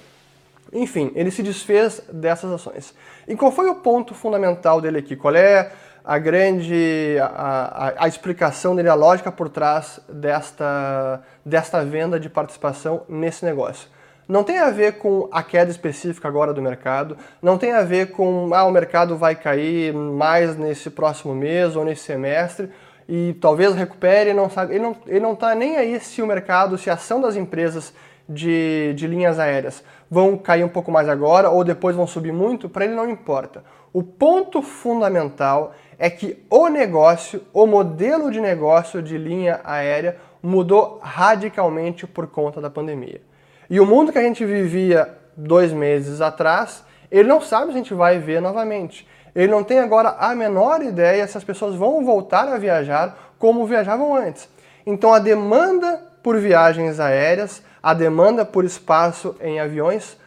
Enfim, 0.74 1.10
ele 1.16 1.32
se 1.32 1.42
desfez 1.42 2.02
dessas 2.12 2.52
ações. 2.52 2.94
E 3.26 3.38
qual 3.38 3.54
foi 3.54 3.70
o 3.70 3.76
ponto 3.76 4.14
fundamental 4.14 4.82
dele 4.82 4.98
aqui? 4.98 5.16
Qual 5.16 5.34
é 5.34 5.72
a 6.08 6.18
grande 6.18 7.18
a, 7.20 7.26
a, 7.26 8.06
a, 8.06 8.08
explicação 8.08 8.74
dele, 8.74 8.88
a 8.88 8.94
lógica 8.94 9.30
por 9.30 9.50
trás 9.50 10.00
desta, 10.08 11.22
desta 11.46 11.84
venda 11.84 12.18
de 12.18 12.30
participação 12.30 13.02
nesse 13.10 13.44
negócio? 13.44 13.90
Não 14.26 14.42
tem 14.42 14.58
a 14.58 14.70
ver 14.70 15.00
com 15.00 15.28
a 15.34 15.44
queda 15.44 15.70
específica 15.70 16.26
agora 16.26 16.54
do 16.54 16.62
mercado, 16.62 17.18
não 17.42 17.58
tem 17.58 17.74
a 17.74 17.84
ver 17.84 18.12
com 18.12 18.54
ah, 18.54 18.64
o 18.64 18.72
mercado 18.72 19.18
vai 19.18 19.36
cair 19.36 19.94
mais 19.94 20.56
nesse 20.56 20.90
próximo 20.90 21.36
mês 21.36 21.76
ou 21.76 21.84
nesse 21.84 22.04
semestre 22.04 22.70
e 23.10 23.34
talvez 23.42 23.76
recupere, 23.76 24.34
não 24.34 24.50
sabe, 24.50 24.76
ele 24.76 24.84
não 24.84 24.92
está 24.92 25.12
ele 25.12 25.20
não 25.20 25.36
tá 25.36 25.56
nem 25.56 25.76
aí 25.76 26.00
se 26.00 26.22
o 26.22 26.28
mercado, 26.28 26.78
se 26.78 26.90
a 26.90 26.94
ação 26.94 27.20
das 27.20 27.36
empresas 27.36 27.94
de, 28.30 28.94
de 28.96 29.08
linhas 29.08 29.40
aéreas 29.40 29.84
vão 30.10 30.38
cair 30.38 30.64
um 30.64 30.70
pouco 30.70 30.90
mais 30.90 31.10
agora 31.10 31.50
ou 31.50 31.66
depois 31.66 31.98
vão 31.98 32.08
subir 32.08 32.32
muito, 32.32 32.70
para 32.70 32.86
ele 32.86 32.96
não 32.96 33.10
importa. 33.10 33.62
O 33.94 34.04
ponto 34.04 34.62
fundamental 34.62 35.74
é 35.87 35.87
que 36.10 36.44
o 36.50 36.68
negócio, 36.68 37.42
o 37.52 37.66
modelo 37.66 38.32
de 38.32 38.40
negócio 38.40 39.02
de 39.02 39.18
linha 39.18 39.60
aérea 39.64 40.18
mudou 40.42 41.00
radicalmente 41.02 42.06
por 42.06 42.28
conta 42.28 42.62
da 42.62 42.70
pandemia. 42.70 43.22
E 43.70 43.80
o 43.80 43.86
mundo 43.86 44.12
que 44.12 44.18
a 44.18 44.24
gente 44.24 44.46
vivia 44.46 45.18
dois 45.36 45.74
meses 45.74 46.22
atrás, 46.22 46.84
ele 47.12 47.28
não 47.28 47.42
sabe 47.42 47.68
se 47.68 47.72
a 47.72 47.78
gente 47.78 47.94
vai 47.94 48.20
ver 48.20 48.42
novamente. 48.42 49.08
Ele 49.36 49.52
não 49.52 49.64
tem 49.64 49.80
agora 49.80 50.16
a 50.20 50.34
menor 50.34 50.82
ideia 50.82 51.28
se 51.28 51.38
as 51.38 51.44
pessoas 51.44 51.76
vão 51.76 52.06
voltar 52.06 52.48
a 52.48 52.58
viajar 52.58 53.34
como 53.38 53.66
viajavam 53.66 54.16
antes. 54.16 54.50
Então 54.86 55.14
a 55.14 55.20
demanda 55.20 56.02
por 56.24 56.40
viagens 56.40 57.00
aéreas, 57.00 57.62
a 57.82 57.94
demanda 57.94 58.46
por 58.46 58.66
espaço 58.66 59.36
em 59.42 59.60
aviões 59.60 60.18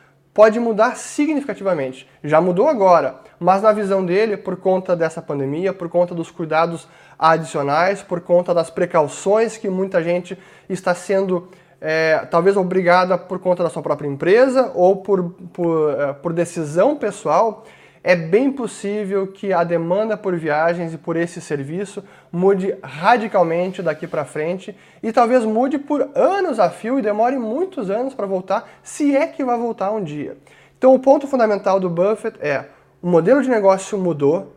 pode 0.41 0.59
mudar 0.59 0.97
significativamente. 0.97 2.09
Já 2.25 2.41
mudou 2.41 2.67
agora, 2.67 3.17
mas 3.39 3.61
na 3.61 3.73
visão 3.73 4.03
dele, 4.03 4.39
por 4.39 4.57
conta 4.57 4.97
dessa 4.97 5.21
pandemia, 5.21 5.71
por 5.71 5.91
conta 5.91 6.15
dos 6.15 6.31
cuidados 6.31 6.89
adicionais, 7.19 8.03
por 8.03 8.23
conta 8.23 8.55
das 8.55 8.71
precauções 8.71 9.59
que 9.59 9.69
muita 9.69 10.03
gente 10.03 10.39
está 10.67 10.95
sendo 10.95 11.51
é, 11.79 12.27
talvez 12.31 12.57
obrigada 12.57 13.19
por 13.19 13.39
conta 13.39 13.63
da 13.63 13.69
sua 13.69 13.83
própria 13.83 14.09
empresa 14.09 14.73
ou 14.75 14.97
por, 14.97 15.31
por, 15.53 16.01
é, 16.01 16.15
por 16.15 16.33
decisão 16.33 16.97
pessoal, 16.97 17.67
é 18.03 18.17
bem 18.17 18.51
possível 18.51 19.27
que 19.27 19.53
a 19.53 19.63
demanda 19.63 20.17
por 20.17 20.35
viagens 20.37 20.95
e 20.95 20.99
por 20.99 21.17
esse 21.17 21.41
serviço 21.41 22.03
mude 22.33 22.75
radicalmente 22.83 23.83
daqui 23.83 24.07
para 24.07 24.25
frente 24.25 24.75
e 25.03 25.13
talvez 25.13 25.45
mude 25.45 25.79
por 25.79 26.09
anos 26.15 26.59
a 26.59 26.71
fio 26.71 26.99
e 26.99 27.03
demore 27.03 27.39
muitos 27.39 27.91
anos 27.91 28.15
para 28.15 28.27
voltar, 28.27 28.69
se 28.83 29.15
é 29.15 29.27
que 29.27 29.45
vai 29.45 29.59
voltar 29.59 29.91
um 29.91 30.03
dia. 30.03 30.37
Então, 30.79 30.95
o 30.95 30.99
ponto 30.99 31.27
fundamental 31.27 31.79
do 31.79 31.91
Buffett 31.91 32.39
é: 32.41 32.65
o 33.03 33.09
modelo 33.09 33.43
de 33.43 33.51
negócio 33.51 33.99
mudou, 33.99 34.57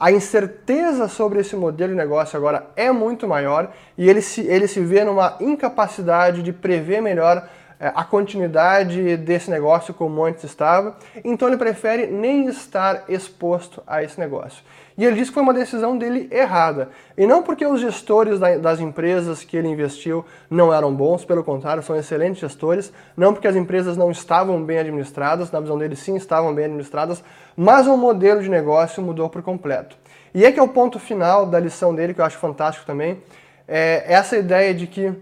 a 0.00 0.10
incerteza 0.10 1.08
sobre 1.08 1.40
esse 1.40 1.56
modelo 1.56 1.92
de 1.92 1.98
negócio 1.98 2.38
agora 2.38 2.70
é 2.74 2.90
muito 2.90 3.28
maior 3.28 3.72
e 3.98 4.08
ele 4.08 4.22
se, 4.22 4.42
ele 4.42 4.66
se 4.68 4.80
vê 4.80 5.04
numa 5.04 5.36
incapacidade 5.40 6.42
de 6.42 6.52
prever 6.52 7.02
melhor 7.02 7.48
a 7.80 8.02
continuidade 8.02 9.16
desse 9.18 9.50
negócio 9.50 9.94
como 9.94 10.24
antes 10.24 10.44
estava, 10.44 10.96
então 11.24 11.46
ele 11.46 11.56
prefere 11.56 12.06
nem 12.06 12.46
estar 12.46 13.04
exposto 13.08 13.82
a 13.86 14.02
esse 14.02 14.18
negócio. 14.18 14.64
E 14.96 15.04
ele 15.04 15.14
diz 15.14 15.28
que 15.28 15.34
foi 15.34 15.44
uma 15.44 15.54
decisão 15.54 15.96
dele 15.96 16.28
errada. 16.32 16.88
E 17.16 17.24
não 17.24 17.40
porque 17.40 17.64
os 17.64 17.80
gestores 17.80 18.40
das 18.40 18.80
empresas 18.80 19.44
que 19.44 19.56
ele 19.56 19.68
investiu 19.68 20.24
não 20.50 20.74
eram 20.74 20.92
bons, 20.92 21.24
pelo 21.24 21.44
contrário, 21.44 21.84
são 21.84 21.94
excelentes 21.94 22.40
gestores. 22.40 22.92
Não 23.16 23.32
porque 23.32 23.46
as 23.46 23.54
empresas 23.54 23.96
não 23.96 24.10
estavam 24.10 24.60
bem 24.60 24.78
administradas, 24.78 25.52
na 25.52 25.60
visão 25.60 25.78
dele 25.78 25.94
sim 25.94 26.16
estavam 26.16 26.52
bem 26.52 26.64
administradas, 26.64 27.22
mas 27.56 27.86
o 27.86 27.96
modelo 27.96 28.42
de 28.42 28.48
negócio 28.48 29.00
mudou 29.00 29.28
por 29.28 29.40
completo. 29.40 29.96
E 30.34 30.44
é 30.44 30.50
que 30.50 30.58
é 30.58 30.62
o 30.62 30.68
ponto 30.68 30.98
final 30.98 31.46
da 31.46 31.60
lição 31.60 31.94
dele, 31.94 32.12
que 32.12 32.20
eu 32.20 32.24
acho 32.24 32.38
fantástico 32.38 32.84
também, 32.84 33.22
é 33.68 34.04
essa 34.08 34.36
ideia 34.36 34.74
de 34.74 34.88
que 34.88 35.14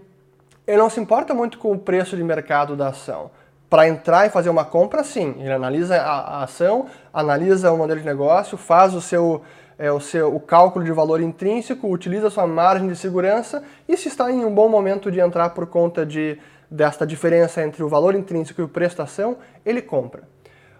ele 0.67 0.77
não 0.77 0.89
se 0.89 0.99
importa 0.99 1.33
muito 1.33 1.57
com 1.57 1.71
o 1.71 1.79
preço 1.79 2.17
de 2.17 2.23
mercado 2.23 2.75
da 2.75 2.89
ação. 2.89 3.31
Para 3.69 3.87
entrar 3.87 4.27
e 4.27 4.29
fazer 4.29 4.49
uma 4.49 4.65
compra, 4.65 5.03
sim. 5.03 5.35
Ele 5.39 5.51
analisa 5.51 5.95
a, 5.95 6.39
a 6.39 6.43
ação, 6.43 6.87
analisa 7.13 7.71
o 7.71 7.77
modelo 7.77 7.99
de 7.99 8.05
negócio, 8.05 8.57
faz 8.57 8.93
o 8.93 9.01
seu, 9.01 9.41
é, 9.79 9.91
o 9.91 9.99
seu 9.99 10.33
o 10.35 10.39
cálculo 10.39 10.83
de 10.83 10.91
valor 10.91 11.21
intrínseco, 11.21 11.89
utiliza 11.89 12.27
a 12.27 12.29
sua 12.29 12.45
margem 12.45 12.87
de 12.87 12.95
segurança 12.95 13.63
e 13.87 13.95
se 13.95 14.09
está 14.09 14.29
em 14.31 14.43
um 14.43 14.53
bom 14.53 14.67
momento 14.67 15.09
de 15.09 15.19
entrar 15.19 15.49
por 15.51 15.67
conta 15.67 16.05
de, 16.05 16.37
desta 16.69 17.07
diferença 17.07 17.63
entre 17.63 17.81
o 17.81 17.89
valor 17.89 18.13
intrínseco 18.13 18.61
e 18.61 18.63
o 18.63 18.69
preço 18.69 18.97
da 18.97 19.03
ação, 19.03 19.37
ele 19.65 19.81
compra. 19.81 20.23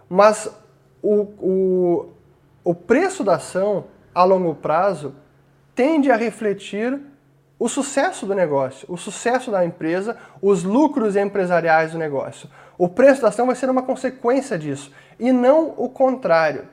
Mas 0.09 0.49
o, 1.01 1.21
o, 1.39 2.09
o 2.63 2.75
preço 2.75 3.23
da 3.23 3.35
ação 3.35 3.85
a 4.13 4.23
longo 4.23 4.55
prazo 4.55 5.15
tende 5.75 6.11
a 6.11 6.15
refletir 6.15 6.99
o 7.59 7.67
sucesso 7.67 8.25
do 8.25 8.35
negócio, 8.35 8.87
o 8.89 8.97
sucesso 8.97 9.49
da 9.49 9.65
empresa, 9.65 10.15
os 10.41 10.63
lucros 10.63 11.15
empresariais 11.15 11.91
do 11.91 11.97
negócio. 11.97 12.49
O 12.77 12.87
preço 12.87 13.21
da 13.21 13.29
ação 13.29 13.47
vai 13.47 13.55
ser 13.55 13.69
uma 13.69 13.81
consequência 13.81 14.57
disso 14.57 14.91
e 15.19 15.31
não 15.31 15.73
o 15.75 15.89
contrário. 15.89 16.65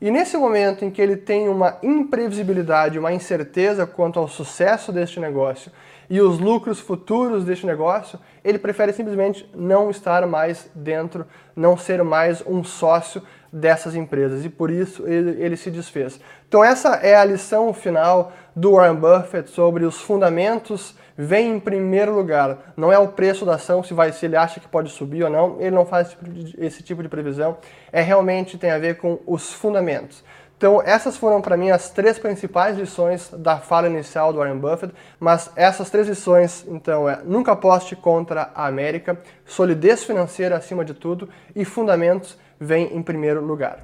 E 0.00 0.10
nesse 0.10 0.36
momento 0.36 0.84
em 0.84 0.90
que 0.90 1.00
ele 1.00 1.16
tem 1.16 1.48
uma 1.48 1.78
imprevisibilidade, 1.82 2.98
uma 2.98 3.12
incerteza 3.12 3.86
quanto 3.86 4.18
ao 4.18 4.28
sucesso 4.28 4.92
deste 4.92 5.20
negócio 5.20 5.70
e 6.08 6.20
os 6.20 6.38
lucros 6.38 6.80
futuros 6.80 7.44
deste 7.44 7.66
negócio, 7.66 8.18
ele 8.44 8.58
prefere 8.58 8.92
simplesmente 8.92 9.48
não 9.54 9.90
estar 9.90 10.26
mais 10.26 10.70
dentro, 10.74 11.26
não 11.56 11.76
ser 11.76 12.02
mais 12.02 12.42
um 12.46 12.62
sócio 12.62 13.22
dessas 13.52 13.94
empresas 13.94 14.44
e 14.44 14.48
por 14.48 14.70
isso 14.70 15.06
ele, 15.06 15.42
ele, 15.42 15.56
se 15.56 15.70
desfez. 15.70 16.18
Então 16.48 16.64
essa 16.64 16.96
é 16.96 17.14
a 17.14 17.24
lição 17.24 17.72
final 17.72 18.32
do 18.54 18.72
Warren 18.72 18.96
Buffett 18.96 19.48
sobre 19.50 19.84
os 19.84 20.00
fundamentos 20.00 20.96
vem 21.16 21.52
em 21.52 21.60
primeiro 21.60 22.14
lugar. 22.14 22.72
Não 22.76 22.92
é 22.92 22.98
o 22.98 23.08
preço 23.08 23.46
da 23.46 23.54
ação 23.54 23.82
se 23.82 23.94
vai 23.94 24.12
se 24.12 24.26
ele 24.26 24.36
acha 24.36 24.60
que 24.60 24.68
pode 24.68 24.90
subir 24.90 25.22
ou 25.22 25.30
não. 25.30 25.60
Ele 25.60 25.70
não 25.70 25.86
faz 25.86 26.16
esse 26.58 26.82
tipo 26.82 27.02
de, 27.02 27.08
tipo 27.08 27.08
previsão. 27.08 27.56
É 27.92 28.02
realmente 28.02 28.58
tem 28.58 28.70
a 28.70 28.78
ver 28.78 28.96
com 28.96 29.20
os 29.26 29.52
fundamentos. 29.52 30.24
Então, 30.56 30.80
essas 30.82 31.16
foram 31.16 31.40
para 31.40 31.56
mim 31.56 31.70
as 31.70 31.90
três 31.90 32.18
principais 32.18 32.78
lições 32.78 33.30
da 33.36 33.58
fala 33.58 33.88
inicial 33.88 34.32
do 34.32 34.38
Warren 34.38 34.58
Buffett, 34.58 34.94
mas 35.18 35.50
essas 35.56 35.90
três 35.90 36.08
lições, 36.08 36.64
então, 36.68 37.08
é 37.08 37.20
nunca 37.24 37.52
aposte 37.52 37.96
contra 37.96 38.50
a 38.54 38.66
América, 38.66 39.18
solidez 39.44 40.04
financeira 40.04 40.56
acima 40.56 40.84
de 40.84 40.94
tudo 40.94 41.28
e 41.54 41.64
fundamentos 41.64 42.38
vem 42.58 42.96
em 42.96 43.02
primeiro 43.02 43.44
lugar. 43.44 43.80